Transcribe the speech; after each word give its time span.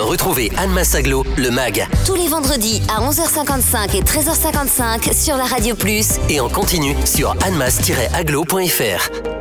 Retrouvez 0.00 0.50
Anne 0.56 0.72
Massaglo, 0.72 1.24
le 1.36 1.50
MAG. 1.50 1.86
Tous 2.06 2.14
les 2.14 2.28
vendredis 2.28 2.80
à 2.88 3.02
11h55 3.02 3.96
et 3.96 4.00
13h55 4.00 5.12
sur 5.12 5.36
la 5.36 5.44
Radio 5.44 5.74
Plus. 5.74 6.18
Et 6.30 6.40
en 6.40 6.48
continu 6.48 6.96
sur 7.04 7.36
annemasse-aglo.fr. 7.44 9.39